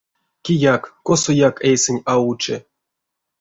[0.43, 2.55] Кияк косояк эйсэнь а учи.